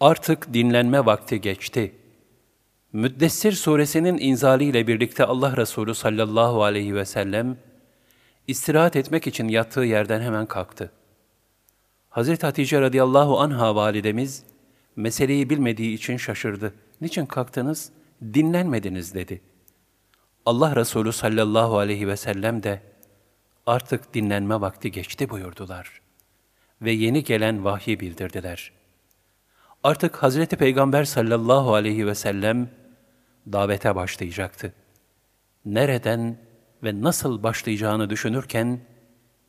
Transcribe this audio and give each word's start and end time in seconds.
Artık 0.00 0.54
dinlenme 0.54 1.06
vakti 1.06 1.40
geçti. 1.40 1.94
Müddessir 2.92 3.52
suresinin 3.52 4.18
inzaliyle 4.18 4.86
birlikte 4.86 5.24
Allah 5.24 5.56
Resulü 5.56 5.94
sallallahu 5.94 6.64
aleyhi 6.64 6.94
ve 6.94 7.04
sellem 7.04 7.56
istirahat 8.46 8.96
etmek 8.96 9.26
için 9.26 9.48
yattığı 9.48 9.80
yerden 9.80 10.20
hemen 10.20 10.46
kalktı. 10.46 10.92
Hazreti 12.10 12.46
Hatice 12.46 12.80
radıyallahu 12.80 13.40
anha 13.40 13.74
validemiz 13.74 14.44
meseleyi 14.96 15.50
bilmediği 15.50 15.94
için 15.94 16.16
şaşırdı. 16.16 16.74
Niçin 17.00 17.26
kalktınız? 17.26 17.92
Dinlenmediniz 18.22 19.14
dedi. 19.14 19.40
Allah 20.46 20.76
Resulü 20.76 21.12
sallallahu 21.12 21.78
aleyhi 21.78 22.08
ve 22.08 22.16
sellem 22.16 22.62
de 22.62 22.82
artık 23.66 24.14
dinlenme 24.14 24.60
vakti 24.60 24.90
geçti 24.90 25.30
buyurdular. 25.30 26.00
Ve 26.82 26.90
yeni 26.90 27.24
gelen 27.24 27.64
vahyi 27.64 28.00
bildirdiler. 28.00 28.77
Artık 29.83 30.23
Hazreti 30.23 30.55
Peygamber 30.55 31.03
sallallahu 31.03 31.73
aleyhi 31.73 32.07
ve 32.07 32.15
sellem 32.15 32.69
davete 33.51 33.95
başlayacaktı. 33.95 34.73
Nereden 35.65 36.37
ve 36.83 37.01
nasıl 37.01 37.43
başlayacağını 37.43 38.09
düşünürken 38.09 38.79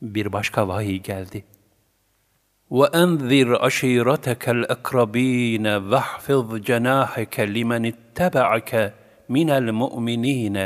bir 0.03 0.33
başka 0.33 0.69
vahiy 0.69 1.03
geldi. 1.03 1.45
وَاَنْذِرْ 2.71 3.49
عَشِيرَتَكَ 3.67 4.45
الْاَقْرَب۪ينَ 4.57 5.67
وَاحْفِظْ 5.91 6.49
جَنَاحَكَ 6.69 7.37
لِمَنِ 7.57 7.93
اتَّبَعَكَ 7.93 8.93
مِنَ 9.29 9.49
الْمُؤْمِنِينَ 9.61 10.57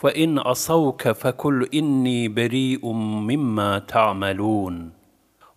فَاِنْ 0.00 0.30
عَصَوْكَ 0.48 1.02
فَكُلْ 1.22 1.56
اِنِّي 1.78 2.28
بَرِيءٌ 2.28 2.82
مِمَّا 3.30 3.78
تَعْمَلُونَ 3.78 4.74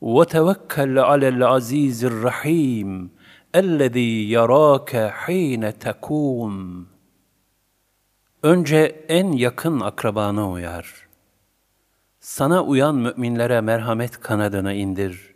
وَتَوَكَّلْ 0.01 0.99
عَلَى 1.09 1.27
الْعَز۪يزِ 1.35 1.99
الرَّح۪يمِ 2.11 2.89
اَلَّذ۪ي 3.61 4.11
يَرَاكَ 4.35 4.91
ح۪ينَ 5.21 5.63
تَكُومُ 5.85 6.85
Önce 8.43 9.05
en 9.09 9.31
yakın 9.31 9.79
akrabana 9.79 10.51
uyar. 10.51 11.07
Sana 12.19 12.63
uyan 12.63 12.95
müminlere 12.95 13.61
merhamet 13.61 14.19
kanadını 14.19 14.73
indir. 14.73 15.35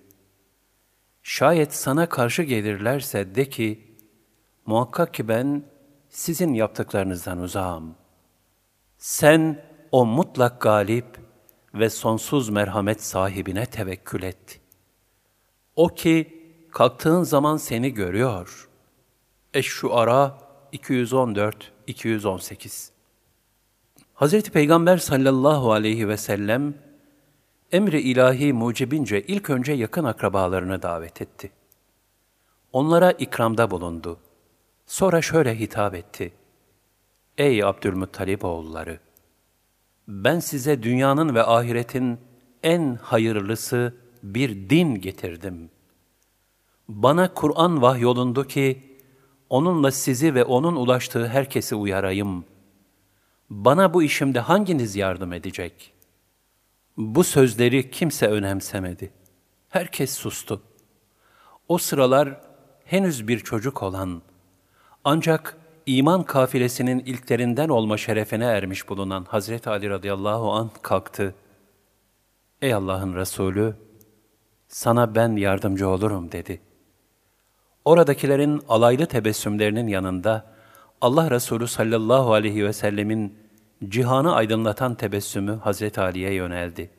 Şayet 1.23 1.73
sana 1.73 2.09
karşı 2.09 2.44
gelirlerse 2.44 3.35
de 3.35 3.49
ki, 3.49 3.97
muhakkak 4.66 5.13
ki 5.13 5.27
ben 5.27 5.63
sizin 6.09 6.53
yaptıklarınızdan 6.53 7.39
uzağım. 7.39 7.95
Sen 8.97 9.63
o 9.91 10.05
mutlak 10.05 10.61
galip 10.61 11.19
ve 11.74 11.90
sonsuz 11.90 12.48
merhamet 12.48 13.02
sahibine 13.02 13.66
tevekkül 13.66 14.22
et. 14.22 14.60
O 15.77 15.88
ki 15.88 16.40
kalktığın 16.70 17.22
zaman 17.22 17.56
seni 17.56 17.94
görüyor. 17.94 18.68
Eş-Şuara 19.54 20.38
214-218 20.72 22.90
Hazreti 24.14 24.50
Peygamber 24.50 24.96
sallallahu 24.96 25.72
aleyhi 25.72 26.08
ve 26.08 26.16
sellem 26.16 26.74
emri 27.72 28.00
ilahi 28.00 28.52
mucibince 28.52 29.22
ilk 29.22 29.50
önce 29.50 29.72
yakın 29.72 30.05
akrabalarını 30.05 30.82
davet 30.82 31.22
etti. 31.22 31.52
Onlara 32.72 33.12
ikramda 33.12 33.70
bulundu. 33.70 34.18
Sonra 34.86 35.22
şöyle 35.22 35.58
hitap 35.58 35.94
etti. 35.94 36.32
Ey 37.38 37.64
Abdülmuttalip 37.64 38.44
oğulları! 38.44 39.09
Ben 40.11 40.41
size 40.41 40.83
dünyanın 40.83 41.34
ve 41.34 41.42
ahiretin 41.42 42.19
en 42.62 42.98
hayırlısı 43.03 43.94
bir 44.22 44.70
din 44.70 44.94
getirdim. 44.94 45.70
Bana 46.89 47.34
Kur'an 47.34 47.83
vahyolundu 47.83 48.47
ki, 48.47 48.97
onunla 49.50 49.91
sizi 49.91 50.34
ve 50.34 50.44
onun 50.44 50.77
ulaştığı 50.77 51.28
herkesi 51.28 51.75
uyarayım. 51.75 52.44
Bana 53.50 53.94
bu 53.94 54.02
işimde 54.02 54.41
hanginiz 54.41 54.97
yardım 54.97 55.33
edecek? 55.33 55.92
Bu 56.96 57.24
sözleri 57.24 57.90
kimse 57.90 58.27
önemsemedi. 58.27 59.13
Herkes 59.68 60.14
sustu. 60.14 60.63
O 61.68 61.79
sıralar 61.79 62.40
henüz 62.84 63.29
bir 63.29 63.39
çocuk 63.39 63.83
olan, 63.83 64.23
ancak 65.05 65.57
iman 65.98 66.23
kafilesinin 66.23 66.98
ilklerinden 66.98 67.68
olma 67.68 67.96
şerefine 67.96 68.45
ermiş 68.45 68.89
bulunan 68.89 69.24
Hazreti 69.24 69.70
Ali 69.70 69.90
radıyallahu 69.90 70.52
an 70.52 70.70
kalktı. 70.83 71.34
Ey 72.62 72.74
Allah'ın 72.74 73.14
Resulü, 73.14 73.74
sana 74.68 75.14
ben 75.14 75.36
yardımcı 75.36 75.89
olurum 75.89 76.33
dedi. 76.33 76.61
Oradakilerin 77.84 78.62
alaylı 78.68 79.06
tebessümlerinin 79.06 79.86
yanında 79.86 80.46
Allah 81.01 81.30
Resulü 81.30 81.67
sallallahu 81.67 82.33
aleyhi 82.33 82.64
ve 82.64 82.72
sellemin 82.72 83.39
cihanı 83.89 84.34
aydınlatan 84.34 84.95
tebessümü 84.95 85.52
Hazreti 85.57 86.01
Ali'ye 86.01 86.33
yöneldi. 86.33 86.90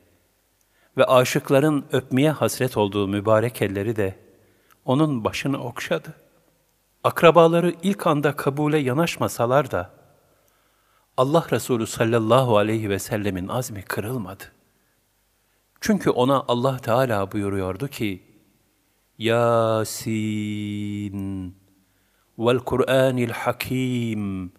Ve 0.98 1.06
aşıkların 1.06 1.86
öpmeye 1.92 2.32
hasret 2.32 2.78
olduğu 2.78 3.08
mübarek 3.08 3.62
elleri 3.62 3.96
de 3.96 4.16
onun 4.86 5.24
başını 5.24 5.64
okşadı. 5.64 6.14
Akrabaları 7.04 7.76
ilk 7.84 8.08
anda 8.08 8.36
kabule 8.36 8.78
yanaşmasalar 8.78 9.72
da, 9.72 9.94
Allah 11.18 11.46
Resulü 11.52 11.88
sallallahu 11.88 12.58
aleyhi 12.58 12.90
ve 12.90 13.00
sellemin 13.00 13.48
azmi 13.48 13.82
kırılmadı. 13.82 14.44
Çünkü 15.82 16.10
ona 16.10 16.46
Allah 16.48 16.78
Teala 16.78 17.32
buyuruyordu 17.32 17.88
ki, 17.88 18.24
Yasin 19.18 20.36
vel 22.40 22.60
Kur'anil 22.60 23.30
Hakim 23.30 24.52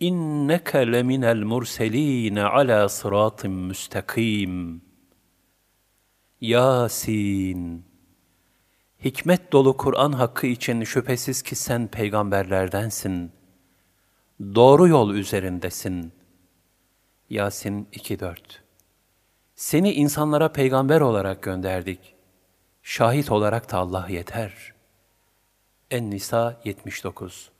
inneke 0.00 0.92
leminel 0.92 1.42
murselin 1.42 2.36
ala 2.36 2.88
sıratın 2.88 3.52
müstakim. 3.52 4.82
Yasin 6.40 7.91
Hikmet 9.04 9.52
dolu 9.52 9.76
Kur'an 9.76 10.12
hakkı 10.12 10.46
için 10.46 10.84
şüphesiz 10.84 11.42
ki 11.42 11.54
sen 11.54 11.88
peygamberlerdensin. 11.88 13.32
Doğru 14.40 14.88
yol 14.88 15.14
üzerindesin. 15.14 16.12
Yasin 17.30 17.88
2.4 17.92 18.36
Seni 19.54 19.92
insanlara 19.92 20.52
peygamber 20.52 21.00
olarak 21.00 21.42
gönderdik. 21.42 22.14
Şahit 22.82 23.30
olarak 23.30 23.72
da 23.72 23.78
Allah 23.78 24.06
yeter. 24.08 24.74
En-Nisa 25.90 26.60
79 26.64 27.50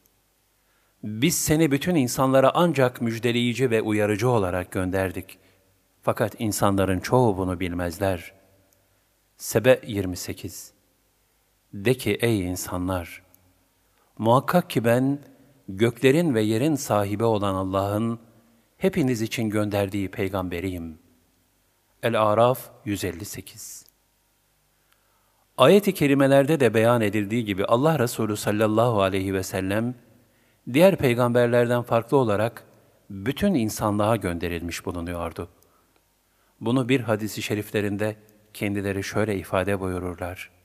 Biz 1.04 1.38
seni 1.38 1.70
bütün 1.70 1.94
insanlara 1.94 2.50
ancak 2.54 3.00
müjdeleyici 3.00 3.70
ve 3.70 3.82
uyarıcı 3.82 4.28
olarak 4.28 4.72
gönderdik. 4.72 5.38
Fakat 6.02 6.34
insanların 6.38 7.00
çoğu 7.00 7.36
bunu 7.36 7.60
bilmezler. 7.60 8.32
Sebe 9.36 9.80
28 9.86 10.72
De 11.74 11.94
ki 11.94 12.18
ey 12.20 12.40
insanlar! 12.40 13.22
Muhakkak 14.18 14.70
ki 14.70 14.84
ben 14.84 15.18
göklerin 15.68 16.34
ve 16.34 16.42
yerin 16.42 16.74
sahibi 16.74 17.24
olan 17.24 17.54
Allah'ın 17.54 18.18
hepiniz 18.78 19.22
için 19.22 19.50
gönderdiği 19.50 20.10
peygamberiyim. 20.10 20.98
El-Araf 22.02 22.70
158 22.84 23.84
Ayet-i 25.58 25.94
kerimelerde 25.94 26.60
de 26.60 26.74
beyan 26.74 27.00
edildiği 27.00 27.44
gibi 27.44 27.64
Allah 27.64 27.98
Resulü 27.98 28.36
sallallahu 28.36 29.02
aleyhi 29.02 29.34
ve 29.34 29.42
sellem, 29.42 29.94
diğer 30.72 30.96
peygamberlerden 30.96 31.82
farklı 31.82 32.16
olarak 32.16 32.64
bütün 33.10 33.54
insanlığa 33.54 34.16
gönderilmiş 34.16 34.86
bulunuyordu. 34.86 35.48
Bunu 36.60 36.88
bir 36.88 37.00
hadisi 37.00 37.42
şeriflerinde 37.42 38.16
kendileri 38.54 39.04
şöyle 39.04 39.36
ifade 39.36 39.80
buyururlar. 39.80 40.61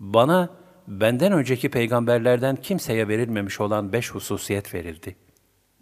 Bana 0.00 0.50
benden 0.88 1.32
önceki 1.32 1.70
peygamberlerden 1.70 2.56
kimseye 2.56 3.08
verilmemiş 3.08 3.60
olan 3.60 3.92
beş 3.92 4.10
hususiyet 4.10 4.74
verildi. 4.74 5.16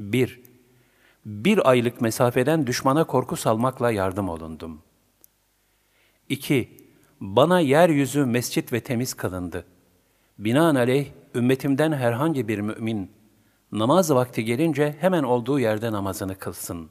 1- 0.00 0.40
Bir, 1.26 1.70
aylık 1.70 2.00
mesafeden 2.00 2.66
düşmana 2.66 3.04
korku 3.04 3.37
salmakla 3.37 3.90
yardım 3.90 4.28
olundum. 4.28 4.82
2- 6.31 6.69
bana 7.20 7.60
yeryüzü 7.60 8.25
mescit 8.25 8.72
ve 8.72 8.81
temiz 8.81 9.14
kılındı. 9.14 9.64
Binaenaleyh 10.38 11.06
ümmetimden 11.34 11.92
herhangi 11.92 12.48
bir 12.48 12.58
mümin 12.58 13.12
namaz 13.72 14.10
vakti 14.10 14.44
gelince 14.44 14.96
hemen 15.00 15.22
olduğu 15.22 15.60
yerde 15.60 15.92
namazını 15.92 16.38
kılsın. 16.38 16.90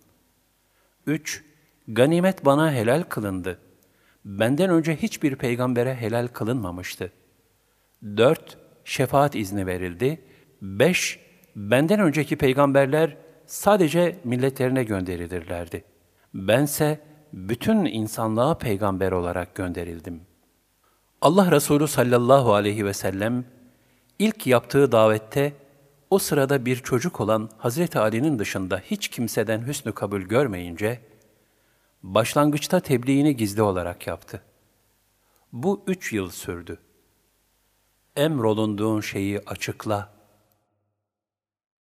3. 1.08 1.44
Ganimet 1.88 2.46
bana 2.46 2.74
helal 2.74 3.04
kılındı. 3.04 3.60
Benden 4.26 4.70
önce 4.70 4.96
hiçbir 4.96 5.36
peygambere 5.36 5.96
helal 5.96 6.28
kılınmamıştı. 6.28 7.12
4. 8.04 8.58
Şefaat 8.86 9.36
izni 9.36 9.68
verildi. 9.68 10.22
5. 10.62 11.20
Benden 11.56 12.00
önceki 12.00 12.36
peygamberler 12.36 13.18
sadece 13.46 14.20
milletlerine 14.24 14.84
gönderilirlerdi. 14.84 15.84
Bense 16.34 17.00
bütün 17.34 17.86
insanlığa 17.86 18.58
peygamber 18.58 19.12
olarak 19.12 19.56
gönderildim. 19.56 20.22
Allah 21.22 21.52
Resulü 21.52 21.88
sallallahu 21.88 22.54
aleyhi 22.54 22.86
ve 22.86 22.94
sellem 22.94 23.46
İlk 24.20 24.48
yaptığı 24.48 24.92
davette 24.92 25.54
o 26.10 26.20
sırada 26.20 26.66
bir 26.66 26.76
çocuk 26.76 27.22
olan 27.22 27.50
Hazreti 27.58 28.00
Ali'nin 28.00 28.40
dışında 28.40 28.80
hiç 28.80 29.08
kimseden 29.08 29.68
hüsnü 29.68 29.92
kabul 29.92 30.22
görmeyince, 30.22 31.02
başlangıçta 32.04 32.80
tebliğini 32.80 33.36
gizli 33.36 33.62
olarak 33.62 34.08
yaptı. 34.08 34.42
Bu 35.54 35.84
üç 35.88 36.14
yıl 36.14 36.30
sürdü. 36.30 36.80
Emrolunduğun 38.18 39.02
şeyi 39.02 39.40
açıkla, 39.40 40.10